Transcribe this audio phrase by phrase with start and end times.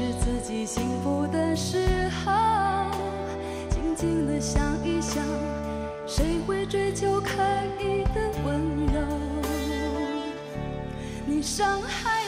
[0.00, 2.32] 是自己幸福的时候，
[3.68, 5.22] 静静的想一想，
[6.06, 7.28] 谁会追求刻
[7.78, 9.02] 意的温柔？
[11.26, 12.19] 你伤害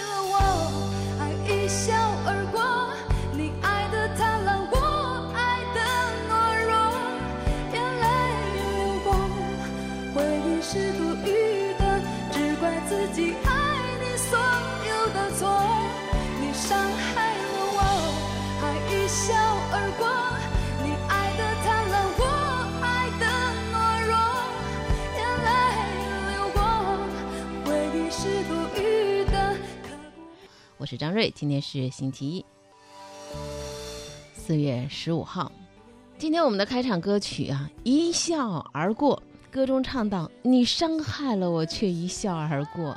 [30.93, 32.45] 是张瑞，今天是星期一，
[34.35, 35.51] 四月十五号。
[36.19, 42.95] 今天我们的开场歌曲啊，《一笑而过》，歌中唱到：“你伤害了我，却一笑而过。”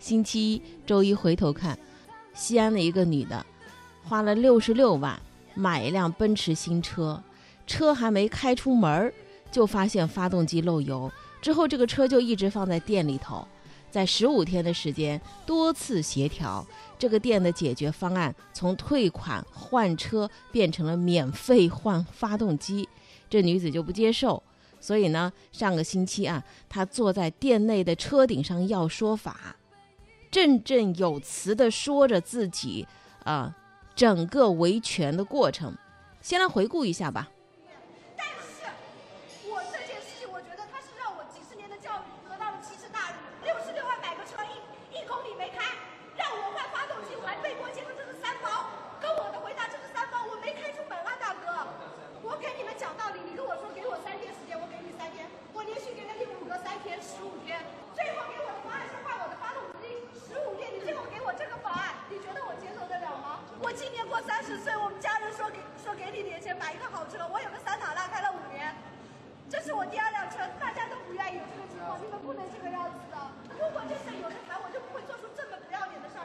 [0.00, 1.78] 星期一周一回头看，
[2.34, 3.46] 西安的一个女的，
[4.02, 5.16] 花了六十六万
[5.54, 7.22] 买一辆奔驰新车，
[7.64, 9.14] 车还没开出门儿，
[9.52, 11.08] 就发现发动机漏油，
[11.40, 13.46] 之后这个车就一直放在店里头。
[13.94, 16.66] 在十五天的时间，多次协调，
[16.98, 22.88] 这个店的解决方案从退款换车变成了免费换发动机，
[23.30, 24.42] 这女子就不接受。
[24.80, 29.54] 所以呢，上个星期啊，她坐在店内的车顶上要说法，
[30.28, 32.88] 振振有词地说着自己
[33.22, 33.54] 啊、
[33.94, 35.72] 整个维权的过程。
[36.20, 37.30] 先来回顾一下吧。
[38.16, 38.66] 但是，
[39.46, 43.16] 我这件事情，我觉得他是让我几十年的教育得到了奇耻大辱。
[43.44, 44.56] 六十六万买个车，一
[44.96, 45.60] 一公里没开，
[46.16, 48.72] 让我换发动机，我还背过肩，说这是三包。
[49.00, 51.68] 跟我的回答这是三包，我没开出门啊，大哥。
[52.24, 57.60] 我给你们讲道理，你跟我说给我三天时间，我给你三天，我连续给了你五个三天，十五天，
[57.92, 63.44] 最后给我的方案是换我的发动机，十五天，你最后给我这个方案，你觉得我接受得了吗？
[63.60, 68.72] 我今年过三十岁，我们家人说给说给你点钱买一个好车，我有个桑塔纳开了五年，
[69.52, 73.16] 这是我第二辆车，大家都不愿意有这个情况，你们不能这个样子的。
[73.52, 76.24] 如果这事有的谈，我就不会做出这么不要脸的事儿。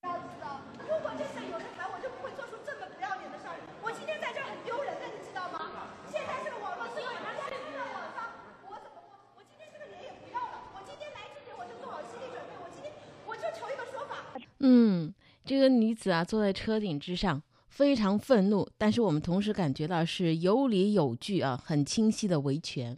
[0.00, 0.44] 这样子的，
[0.88, 3.56] 如果这事有的谈，我就不会做出这么不要脸的事儿。
[3.80, 5.88] 我今天在这儿很丢人的，你知道吗？
[6.12, 8.28] 现在这个网络社会，大家放在网上，
[8.68, 10.68] 我怎么我我今天这个脸也不要了。
[10.76, 12.92] 我今天来之前我就做好心理准备，我今天
[13.24, 14.36] 我就求一个说法。
[14.66, 15.12] 嗯，
[15.44, 22.96] 这个女子啊，坐在车顶之上，非常愤怒，但是我们同时感觉到是有理有据啊，很清晰的维权。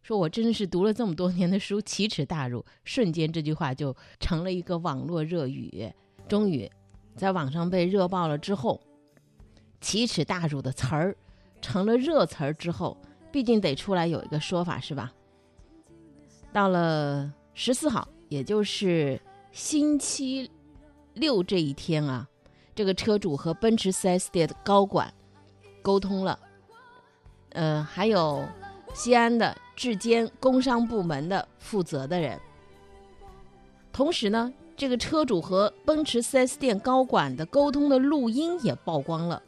[0.00, 5.92] 说我真的是读了这么多年的书，奇耻大辱，瞬间这句话就成了一个网络热语。
[6.28, 6.70] 终于，
[7.16, 8.80] 在网上被热爆了之后，
[9.80, 11.16] 奇耻大辱的词儿
[11.60, 12.96] 成了热词儿之后，
[13.32, 15.12] 毕竟得出来有一个说法是吧？
[16.52, 19.20] 到了十四号，也就是
[19.50, 20.48] 星期
[21.14, 22.26] 六这一天啊，
[22.74, 25.12] 这个车主和奔驰 4S 店的高管
[25.82, 26.38] 沟通了，
[27.50, 28.46] 呃，还有
[28.94, 32.40] 西安的质监工商部门的负责的人。
[33.92, 39.42] 同时呢，这个车主和奔驰 4S 店高管的沟通的录音也曝光了。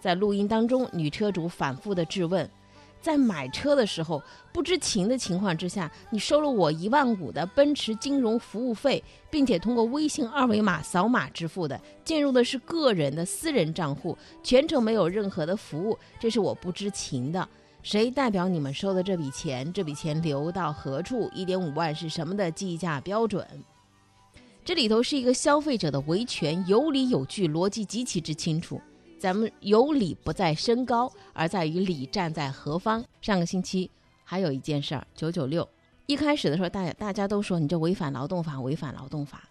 [0.00, 2.48] 在录音当中，女车主反复的质问，
[3.00, 4.22] 在买车的时候
[4.52, 17.48] 不知情的情况之下，你收了我一万五的奔驰金融服务费，并且通过微信二维码扫码支付的，进入的是个人的私人账户，全程没有任何的服务，这是我不知情的。
[17.82, 19.72] 谁代表你们收的这笔钱？
[19.72, 21.30] 这笔钱流到何处？
[21.34, 23.46] 一点五万是什么的计价标准？
[24.62, 28.78] 这里头是一个消费者的维权，有理有据，逻辑极其之清楚。
[29.20, 33.04] 咱们有理不在身高，而在于理站在何方。
[33.20, 33.90] 上个星期
[34.24, 35.68] 还有一件事儿，九九六，
[36.06, 39.42] 一开始的时候，大家大家都说你这违反劳动法，违反劳动法。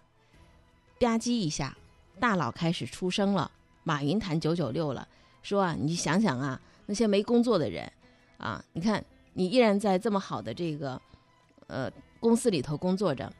[0.98, 1.76] 吧唧一下，
[2.18, 3.48] 大佬开始出声了，
[3.84, 5.06] 马云谈九九六了，
[5.40, 7.90] 说啊，你想想啊，那些没工作的人，
[8.38, 9.04] 啊，你看
[9.34, 11.00] 你依然在这么好的这个，
[11.68, 11.88] 呃，
[12.18, 13.32] 公司里头工作着，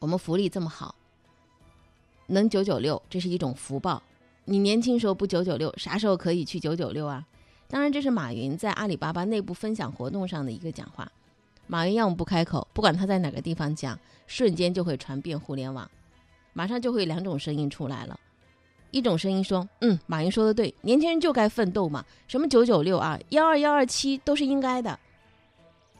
[0.00, 0.96] 我们福利这么好，
[2.26, 4.02] 能九九六，这是一种福报。
[4.44, 7.24] 你年轻时候不九九六，啥时候可以去九九六啊？
[7.68, 11.10] 当然，这是马云在阿里巴巴内部分享活动上的一个讲话。
[11.66, 15.90] 马云要么不开口，不管他在哪个地方讲，瞬间就会传遍互联网，
[16.52, 18.18] 马上就会有两种声音出来了。
[18.90, 24.98] 一种声音说：“嗯，马云说的对，年轻人就该奋斗嘛，什么九九六啊，幺二幺二七都是应该的。”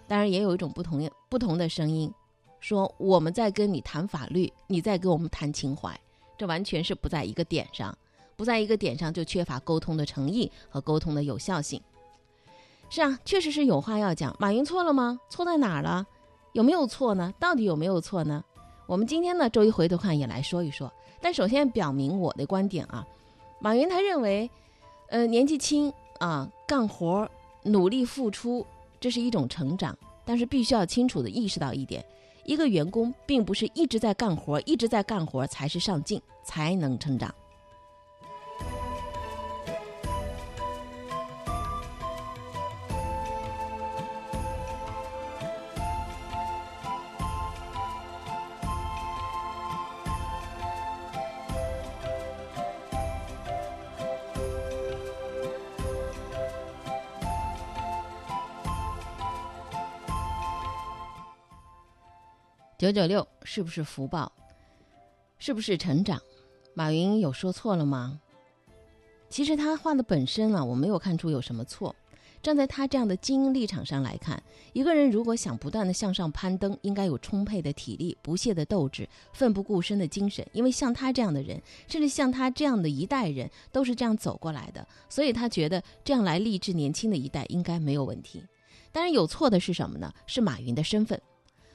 [0.06, 2.12] 当然，也有一种不同不同的声音，
[2.60, 5.98] 说我们在跟你谈法律，你在跟我们谈情怀，
[6.36, 7.96] 这完全是不在一个点上。
[8.42, 11.80] 不在一个点上，就缺乏沟通的诚意和沟通的有效性。
[12.90, 14.34] 是啊，确实是有话要讲。
[14.40, 15.20] 马云错了吗？
[15.30, 16.04] 错在哪儿了？
[16.50, 17.32] 有没有错呢？
[17.38, 18.42] 到底有没有错呢？
[18.88, 20.92] 我们今天呢，周一回头看也来说一说。
[21.20, 23.06] 但首先表明我的观点啊，
[23.60, 24.50] 马云他认为，
[25.10, 27.30] 呃，年纪轻啊，干活
[27.62, 28.66] 努力付出，
[28.98, 32.04] 这是一种成长，但是必须要清楚的意识到一点。
[32.44, 37.32] 一个员工并不是一直在干活，一直在干活才是上进，才能成长。
[62.82, 64.32] 九九六是不是福报？
[65.38, 66.20] 是不是成长？
[66.75, 68.20] 马云有说错了吗？
[69.31, 71.94] 其实他话的本身啊，我没有看出有什么错。
[72.43, 74.43] 站在他这样的精英立场上来看，
[74.73, 80.44] 一个人如果想不断的向上攀登，应该有充沛的体力、不懈的斗志、奋不顾身的精神。
[80.52, 84.84] 因为像他这样的人，甚至像他这样的一代人，都是这样走过来的。
[85.08, 88.43] 所以他觉得这样来励志年轻的一代应该没有问题。
[88.90, 90.12] 当然有错的是什么呢？
[90.26, 91.23] 是马云的身份。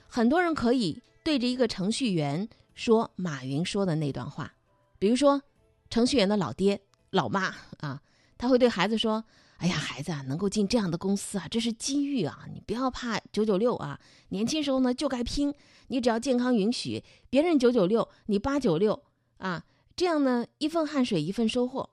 [0.07, 4.53] 很多人可以对着一个程序员说马云说的那段话，
[4.97, 5.41] 比如说，
[5.89, 6.81] 程序员的老爹
[7.11, 8.01] 老妈啊，
[8.37, 9.23] 他会对孩子说
[9.57, 13.99] ：“哎呀，孩子啊，能够进这样的公司啊，这是机遇啊，你不要怕九九六啊，
[14.29, 15.53] 年轻时候呢就该拼，
[15.87, 19.03] 你只要健康允许，别人九九六，你八九六
[19.37, 19.63] 啊，
[19.95, 21.89] 这样呢一份汗水一份收获。”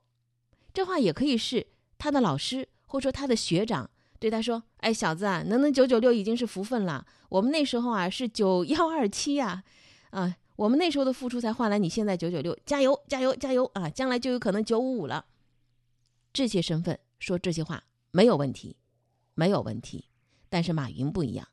[0.73, 1.67] 这话也可以是
[1.99, 3.91] 他的老师或者说他的学长。
[4.25, 7.07] 对他说：“哎，小子啊，能能九九六已经是福分了。
[7.29, 9.63] 我们那时候啊是九幺二七呀，
[10.13, 13.91] 啊，我们那时候的付出才换来你现在九九六，加油，加油，加油啊！
[13.91, 15.27] 将来就有可能九五五了。
[16.33, 18.79] 这些身份说这些话没有问题，
[19.35, 20.07] 没有问题。
[20.49, 21.47] 但是马云不一样，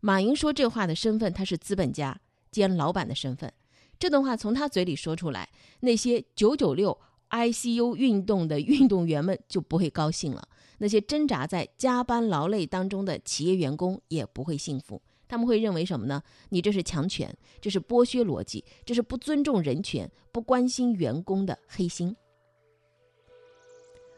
[0.00, 2.18] 马云说这话的身份他是资本家
[2.50, 3.52] 兼老板的身份，
[3.98, 5.50] 这段话从他嘴里说出来，
[5.80, 6.98] 那些九九六
[7.28, 10.48] ICU 运动的运动员们就不会高兴了。”
[10.78, 16.22] 那些挣扎在加班劳累当中的企业员工也不会幸福，他们会认为什么呢？
[16.48, 22.14] 你这是强权，这是剥削逻辑，这是不尊重人权、不关心员工的黑心。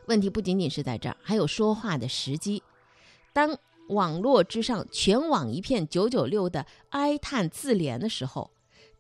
[0.07, 2.63] 问题不仅仅是在这儿，还有说话的时机。
[3.33, 8.51] 当网络之上全网一片九九六的哀叹自怜的时候，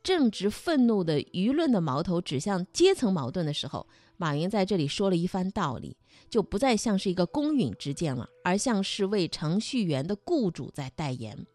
[0.02, 3.86] 正值愤怒的舆论的矛头指向阶层矛盾的时候。
[4.18, 5.94] 马云在这里说了一番道理，
[6.28, 11.46] 就不再像是一个公允之见了，而像是为程序员的雇主在代言。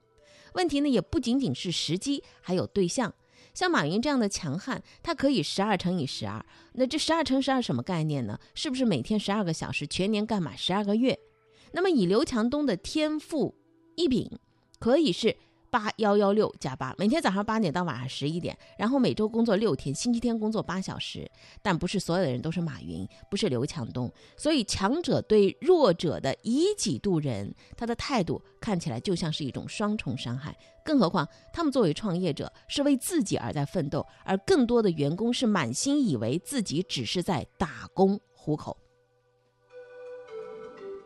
[0.53, 3.13] 问题呢，也不仅仅是时机，还有对象。
[3.53, 6.45] 像马云这样的强悍，他可以十二乘以十二。
[6.73, 8.39] 那这十二乘十二什么概念呢？
[8.53, 11.19] 是不是每天十二个小时，全年干满十二个月？
[11.73, 13.55] 那么以刘强东的天赋
[13.95, 14.39] 异禀，
[14.79, 15.37] 可以是。
[15.71, 21.31] 八幺幺六加八，每天早上八点到晚上十一点，然后每周工作六天，星期天工作八小时。
[21.61, 30.53] 但不是所有的人都是马云，不是刘强东，所以强者对弱者的以己度人，他的态度看起来就像是一种双重伤害。
[30.83, 38.75] 更何况他们作为创业者，是为自己而在奋斗，而更多的员工是满心以为自己只是在打工糊口。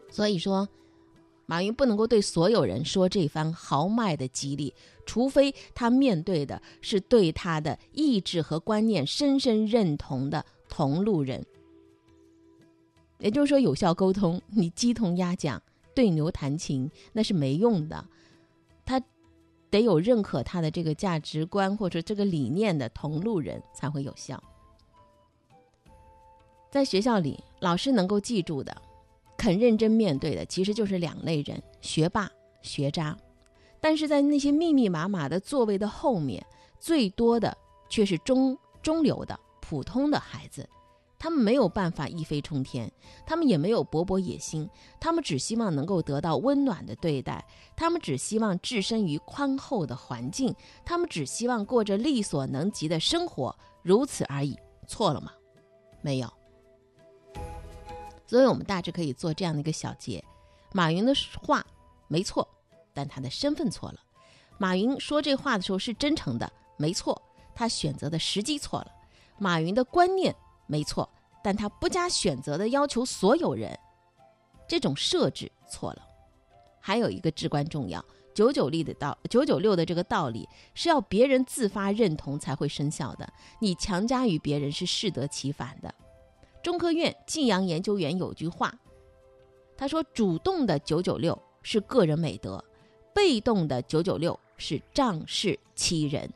[0.09, 0.67] 所以说。
[1.45, 4.73] 马云不能够对所有人说这番豪迈的激励，
[5.05, 11.45] 除非他面对的是对他的意志和观念深深认同的同路人。
[13.19, 15.61] 也就是说，有效沟通，你鸡同鸭讲、
[15.93, 18.03] 对牛弹琴那是没用的。
[18.83, 19.01] 他
[19.69, 24.41] 得有认可他的这个价值观或者这个理念的同路人才会有效。
[26.69, 28.75] 在学校里，老师能够记住的。
[29.45, 32.27] 肯认真面对的其实就是两类人：学霸、
[32.63, 33.15] 学渣。
[33.79, 36.43] 但是在那些密密麻麻的座位的后面，
[36.79, 37.55] 最多的
[37.87, 40.67] 却是中中流的普通的孩子。
[41.19, 42.91] 他们没有办法一飞冲天，
[43.23, 44.67] 他们也没有勃勃野心，
[44.99, 54.57] 他们只希望能够得到温暖的对待，他们只希望置身于宽厚的环境，他们只希望过着力所能及的生活，如此而已。
[54.87, 55.31] 错了吗？
[56.01, 56.33] 没有。
[58.27, 60.23] 所以我们大致可以做这样的一个小结：
[60.73, 61.65] 马云的话
[62.07, 62.47] 没错，
[62.93, 63.99] 但他的身份错了。
[64.57, 67.21] 马云说这话的时候是真诚的，没错，
[67.53, 68.91] 他选择的时机错了。
[69.37, 70.33] 马云的观念
[70.65, 71.09] 没错，
[71.43, 73.77] 但他不加选择的要求所有人，
[74.67, 76.01] 这种设置错了。
[76.79, 78.03] 还有一个至关重要，
[78.33, 83.27] 九九六的道，九九六的这个道理是要别人自发认同才会生效的，
[83.59, 85.93] 你强加于别人是适得其反的。
[86.65, 88.73] 中科院晋阳研究员有句话，
[89.77, 92.65] 他说：“主动的九九六是个人美德，
[93.13, 96.27] 被动的九九六是仗势欺人。”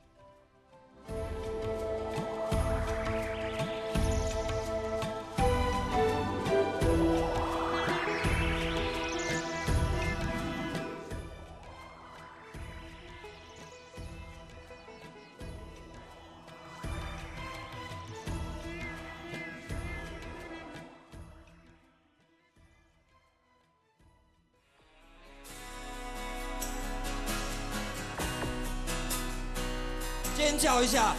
[30.59, 31.15] 叫一下。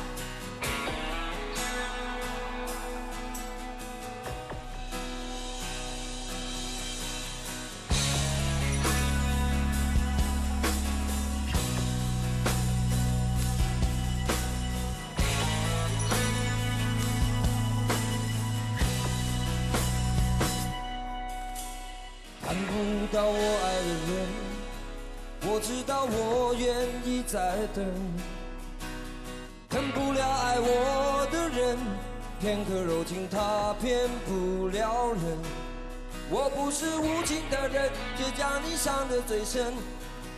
[22.44, 24.28] 看不到我爱的人，
[25.42, 26.68] 我知道我愿
[27.06, 28.39] 意再等。
[29.70, 31.78] 恨不了爱我的人，
[32.40, 35.38] 片刻柔情他骗不了人。
[36.28, 39.72] 我不是无情的人，却将你伤得最深。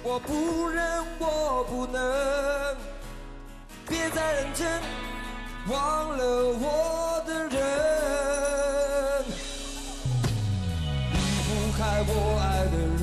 [0.02, 2.76] 我不忍，我不能，
[3.88, 4.82] 别再认真，
[5.68, 6.24] 忘了
[6.60, 7.56] 我的人。
[11.10, 13.02] 离不开我爱的人，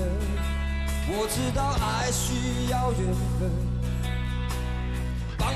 [1.10, 3.02] 我知道爱需要缘
[3.40, 3.50] 分，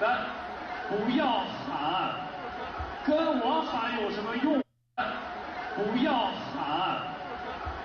[0.00, 0.18] 来，
[0.88, 2.14] 不要喊，
[3.04, 4.62] 跟我喊有什么用？
[5.74, 7.02] 不要喊，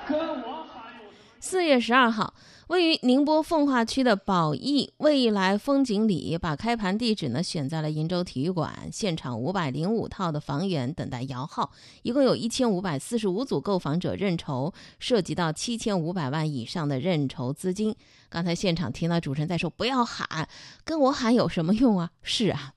[0.08, 1.40] 跟我喊有什么用？
[1.40, 2.32] 四月十二号，
[2.68, 11.72] 位于宁波奉化区的宝益未来风景里，把开盘地址呢选在了鄞州体育馆，现场五百零五套的房源等待摇号，
[12.04, 17.94] 一共有一千五百四十五组购房者认筹，涉及到七千五百万以上的认筹资金。
[18.30, 20.48] 刚才现场听到主持人在说：“不要喊，
[20.86, 22.74] 跟我喊有什么用啊？”是啊。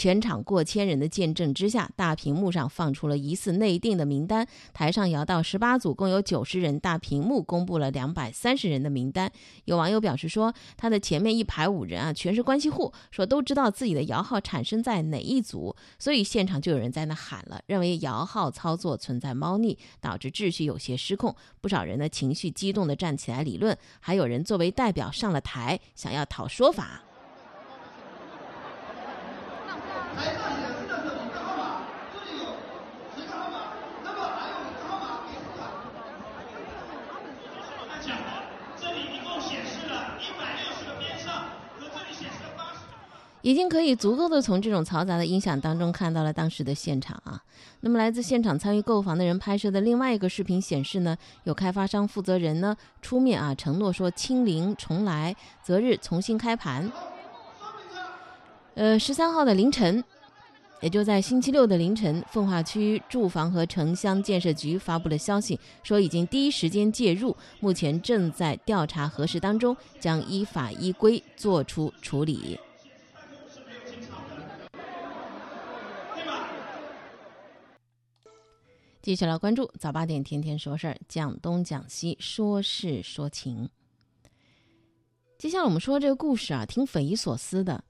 [0.00, 9.30] 全场过千人的见证之下，大屏幕上放出了疑似内定的名单，台上摇到十八组，共有九十人，大屏幕公布了两百三十人的名单。
[9.66, 21.36] 有网友表示说，他的前面一排五人啊，全是关系户，说都知道自己的摇号产生在哪一组，所以现场就有人在那喊了，认为摇号操作存在猫腻，导致秩序有些失控。
[21.60, 27.02] 不少人呢情绪激动地站起来理论，还有人作为代表上了台，想要讨说法。
[43.42, 47.42] 已经可以足够的从这种嘈杂的音响当中看到了当时的现场啊。
[47.80, 56.92] 那么，来自现场参与购房的人拍摄的另外一个视频显示呢，有开发商负责人呢出面啊承诺说清零重来，择日重新开盘。
[58.74, 60.02] 呃，十三号的凌晨，
[60.80, 72.58] 也就在星期六的凌晨，奉化区住房和城乡建设局发布了消息，说已经第一时间介入，目前正在调查核实当中，将依法依规作出处理。
[79.02, 83.68] 继续来关注早八点天天说事儿，讲东讲西，说事说情。
[85.36, 87.82] 接下来我们说这个故事啊，挺匪夷所思的。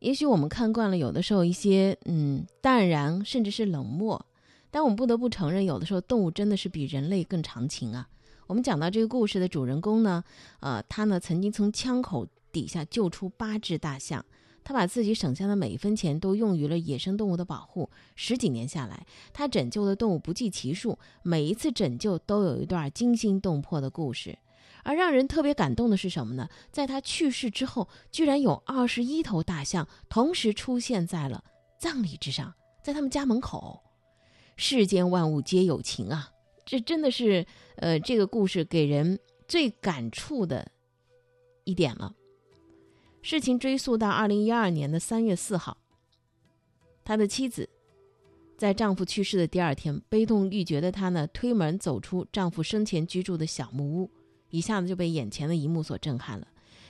[0.00, 4.24] 也许我们看惯了有的时候一些嗯淡然，甚至是冷漠，
[4.70, 8.08] 但我们不得不承认，有的时候动物真的是比人类更长情啊。
[8.46, 10.24] 我们讲到这个故事的主人公呢，
[10.60, 14.24] 呃，他呢曾经从枪口底下救出八只大象。
[14.64, 17.88] 他把自己省下的每一分钱都用于了野生动物的保护。
[18.16, 24.38] 十几年下来，他拯救的动物不计其数，每一次拯救都有一段惊心动魄的故事。
[24.88, 26.48] 而让人特别感动的是什么呢？
[26.72, 31.44] 在他去世之后，居然有二十一头大象同时出现在了
[31.78, 33.82] 葬礼之上，在他们家门口。
[34.56, 36.30] 世间万物皆有情啊！
[36.64, 37.44] 这真的是，
[37.76, 40.66] 呃，这个故事给人最感触的
[41.64, 42.14] 一点了。
[43.20, 45.76] 事情追溯到二零一二年的三月四号，
[47.04, 47.68] 他的妻子
[48.56, 54.10] 在丈夫去世的第二天，悲痛欲绝的她呢，推门走出丈夫生前居住的小木屋。
[54.50, 56.46] 一下子就被眼前的一幕所震撼了，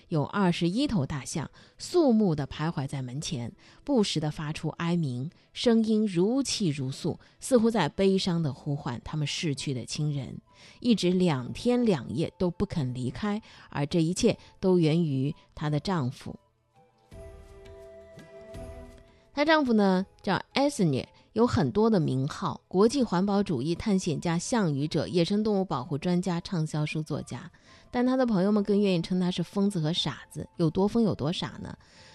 [0.09, 3.53] 有二十一头大象肃穆地徘徊在门前，
[3.85, 10.41] 不时地发出哀鸣，声音如泣如诉，似乎在悲伤地呼唤他们逝去的亲人，
[10.81, 16.38] 一直两天两夜都不肯离开，而这一切都源于她的丈夫。
[19.33, 21.09] 她丈夫呢，叫艾斯涅。
[21.38, 27.49] 有很多的名号，国际环保主义探险家、项羽者、野生动物保护专家、畅销书作家，
[27.92, 30.49] 但他的朋友们更愿意称他是疯子和傻子。
[30.57, 31.73] 有多疯有多傻呢？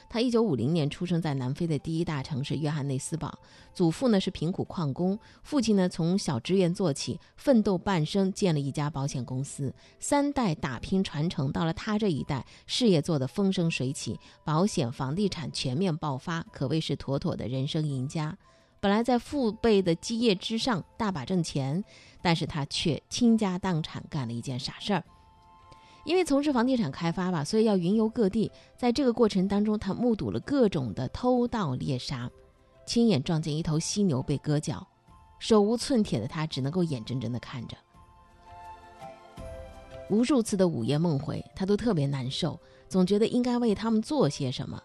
[0.10, 3.34] 他一九五零年出生在南非的第一大城市约翰内斯堡，
[3.74, 18.38] 祖父呢是贫苦矿工，父亲呢从小职员做起，奋斗半生建了一家保险公司，三代打拼传承到了他这一代，事业做得风生水起，保险、房地产全面爆发，可谓是妥妥的人生赢家。
[18.84, 21.82] 本来在父辈的基业之上大把挣钱，
[22.22, 25.02] 但是他却倾家荡产干了一件傻事儿。
[26.04, 28.52] 因为从事房地产开发吧，所以要云游各地。
[28.76, 32.30] 在这个过程当中，他目睹了各种的偷盗猎杀，
[32.86, 34.86] 亲眼撞见一头犀牛被割脚，
[35.40, 37.78] 手无寸铁的他只能够眼睁睁的看着。
[40.10, 44.84] 无数次的午夜梦回，他都特别难受，总觉得应该为他们做些什么。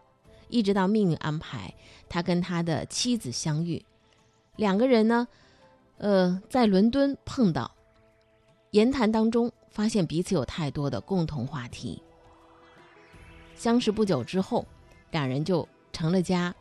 [0.49, 1.75] 一直到命运安排，
[2.09, 3.85] 他跟他的妻子相遇，
[4.57, 5.29] 两个人呢，
[5.99, 7.71] 呃，在伦敦碰到，
[8.71, 12.03] 言谈当中发现彼此有太多的共同话题。
[13.55, 14.67] 相识不久之后，
[15.11, 16.55] 两人就成了家，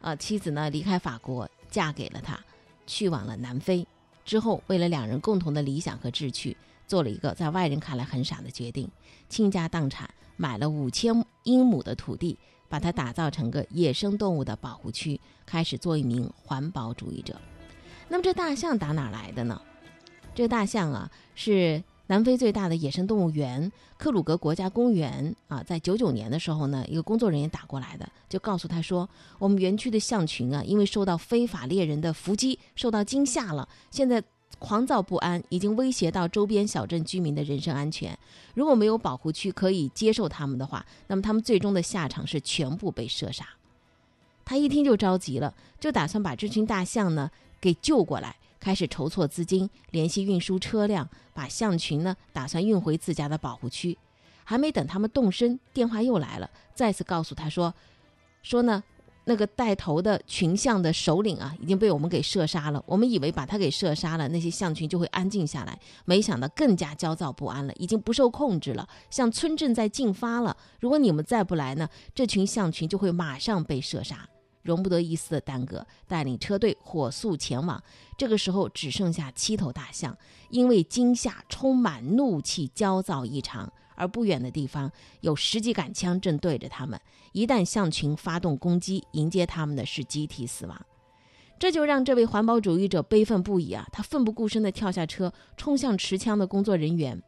[0.00, 2.38] 啊，妻子呢离开法国，嫁给了他，
[2.86, 3.86] 去往了南非。
[4.24, 6.56] 之后，为了两人共同的理想和志趣，
[6.86, 8.90] 做了一个在外人看来很傻的决定，
[9.28, 12.38] 倾家荡产，买了五千英亩的土地。
[12.74, 17.40] 把它打造成个野生动物的保护区，开始做一名环保主义者。
[18.08, 19.62] 那么这大象打哪来的呢？
[20.34, 25.62] 这大象啊，是南非最大的野生动物园——克鲁格国家公园啊。
[25.62, 29.08] 在九九年的时候呢，一个工作人员打过来的，就告诉他说，
[29.38, 34.20] 我们园区的象群啊，因为受到非法猎人的伏击，受到惊吓了，现在。
[34.64, 38.18] 狂躁不安已经威胁到周边小镇居民的人身安全。
[38.54, 43.46] 如果没有保护区可以接受他们的话，那么他们最终的下场是全部被射杀。
[44.42, 53.98] 他一听就着急了，就打算把这群大象呢给救过来，开始筹措资金，联系运输车辆，把象群呢打算运回自家的保护区。
[54.44, 57.74] 还没等他们动身，电话又来了，再次告诉他说
[58.42, 58.82] ：“说呢。”
[59.24, 62.82] 那个带头的群象的首领啊，已经被我们给射杀了。
[62.86, 70.56] 我们以为把他给射杀了，那些象群就会安静下来，没想到更加焦躁不安了，已经不受控制了，向村镇在进发了。
[70.80, 74.28] 如果你们再不来呢，这群象群就会马上被射杀，
[74.62, 75.86] 容不得一丝的耽搁。
[76.06, 77.82] 带领车队火速前往。
[78.16, 80.16] 这个时候只剩下七头大象，
[80.50, 83.72] 因为惊吓充满怒气，焦躁异常。
[83.94, 87.00] 而不远的地方有十几杆枪正对着他们，
[87.32, 90.86] 一旦象群发动攻击，迎接他们的是集体死亡。
[91.58, 93.86] 这就让这位环保主义者悲愤不已啊！
[93.92, 97.22] 他奋不顾身地跳下车，冲向持枪的工作人员。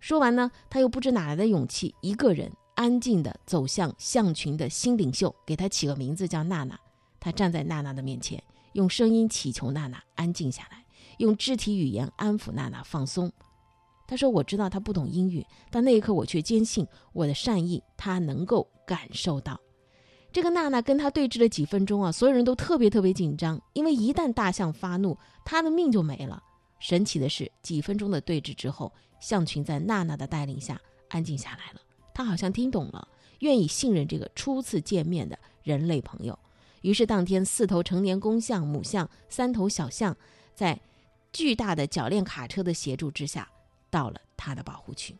[0.00, 6.78] 说完呢，他又不知哪来的勇气，一个人安静地走向象群的新领袖，给他起个名字叫娜娜。
[7.20, 10.84] 他站在娜娜的面前，用声音祈求娜娜安静下来，
[11.18, 13.30] 用肢体语言安抚娜娜放松。
[14.06, 19.58] 他说：“我知道他不懂英语，但那一刻我却坚信我的善意，他能够感受到。”
[20.30, 26.42] 这个娜娜跟他对峙了几分钟啊，所有人都特别特别紧张，因为一旦大象发怒，他的命就没了。
[26.80, 31.80] 神奇的是，几分钟的对峙之后，象群在娜娜的带领下安静下来了。
[32.12, 33.06] 他好像听懂了，
[33.38, 36.38] 愿意信任这个初次见面的人类朋友。
[36.82, 40.14] 于是当天，四头成年公象、母象、三头小象，
[40.54, 40.78] 在
[41.32, 43.48] 巨大的铰链卡车的协助之下。
[43.94, 45.16] 到了他的保护区。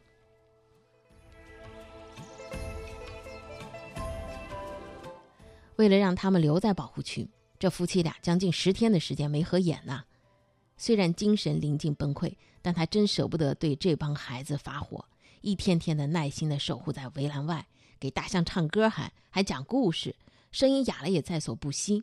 [5.77, 10.03] 为了让他们留在保护区，这夫妻俩将近十天的时间没合眼呐。
[10.77, 15.05] 虽然精神临近崩溃，但他真舍不得对这帮孩子发火，
[15.41, 17.69] 一天天的耐心的守护在围栏外，
[18.01, 20.17] 给大象唱歌，还还讲故事，
[20.51, 22.03] 声音哑了也在所不惜。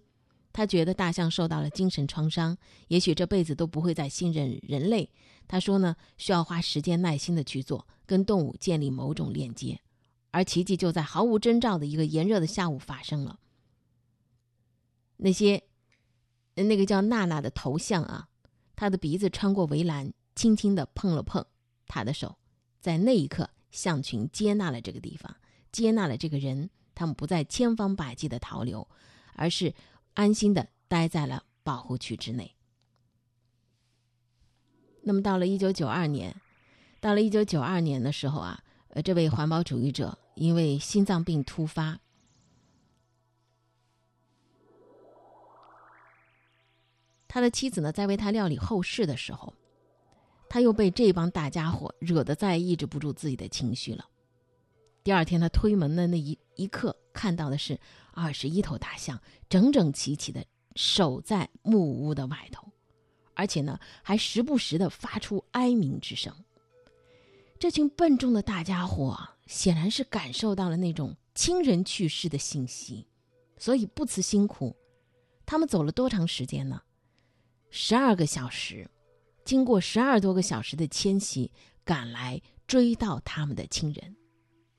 [0.53, 5.09] 他觉得大象受到了精神创伤，也许这辈子都不会再信任人类。
[5.47, 9.79] 他说呢，需要花时间耐心的去做，跟动物建立某种链接。
[10.31, 13.37] 而奇迹就在毫无征兆的一个炎热的下午发生了。
[15.17, 15.61] 那些，
[16.55, 18.27] 那个叫娜娜的头像啊，
[18.75, 21.45] 她的鼻子穿过围栏，轻轻地碰了碰
[21.85, 22.37] 她的手，
[22.79, 25.35] 在那一刻，象群接纳了这个地方，
[25.71, 28.87] 接纳了这个人，他们不再千方百计的逃流，
[29.35, 29.73] 而是
[30.13, 32.55] 安心的待在了保护区之内。
[35.03, 36.35] 那么到了一九九二年，
[36.99, 41.99] 到了一九九二年的时候啊，呃，这位环保主义者因为心脏病突发。
[47.27, 49.53] 他的妻子呢，在为他料理后事的时候，
[50.49, 54.05] 他又被这帮大家伙惹得再抑制不住自己的情绪了。
[55.01, 57.79] 第二天，他推门的那一一刻，看到的是
[58.13, 60.45] 二十一头大象整整齐齐的
[60.75, 62.71] 守在木屋的外头，
[63.33, 66.33] 而且呢，还时不时的发出哀鸣之声。
[67.59, 73.07] 这群笨重的大家伙显然是感受到了那种亲人去世的信息，
[73.57, 74.75] 所以不辞辛苦。
[75.45, 76.81] 他们走了多长时间呢？
[77.69, 78.89] 十二个小时，
[79.45, 81.51] 经过十二多个小时的迁徙，
[81.83, 84.15] 赶来追到他们的亲人。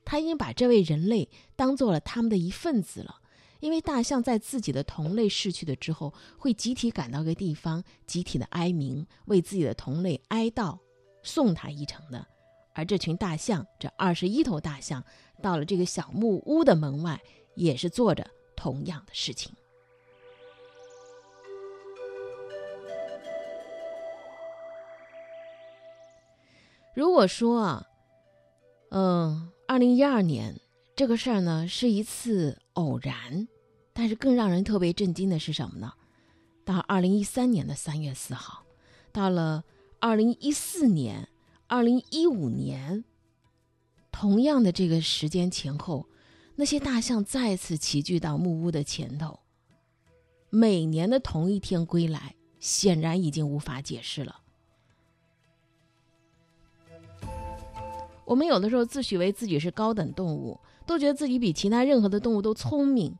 [0.05, 3.21] 他已经把这位人类当做了他们的一份子了。
[3.63, 10.77] 因为大象在自己的同类逝去的之后，会集体赶到一个地方，集体的哀鸣，为自己的同类哀悼，
[11.23, 12.27] 送他一程的。
[12.73, 15.01] 而这群大象，这二十一头大象，
[15.41, 17.21] 到了这个小木屋的门外，
[17.55, 19.55] 也是做着同样的事情。
[26.93, 27.87] 如果说啊，
[28.89, 30.59] 嗯，二零一二年
[30.97, 33.47] 这个事儿呢是一次偶然，
[33.93, 35.93] 但是更让人特别震惊的是什么呢？
[36.65, 38.63] 到二零一三年的三月四号，
[39.11, 39.63] 到了
[39.99, 41.29] 二零一四年、
[41.67, 43.03] 二零一五年，
[44.11, 46.07] 同样的这个时间前后，
[46.55, 49.39] 那些大象再次齐聚到木屋的前头。
[50.49, 54.39] 每年的同一天归来，显然已经无法解释了。
[58.25, 63.17] 我们有的时候自诩为自己是高等动物，都觉得自己比其他任何的动物都聪明，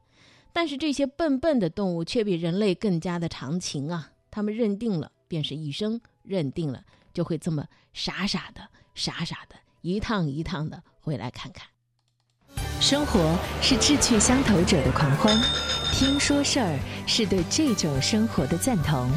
[0.54, 4.12] 但是这些笨笨的动物却比人类更加的长情啊！
[4.30, 8.62] 他们认定了便是一生，认定了就会这么傻傻的、
[8.94, 11.68] 傻傻的，一趟一趟的回来看看。
[12.80, 15.36] 生活是志趣相投者的狂欢，
[15.92, 19.10] 听说事儿是对这种生活的赞同。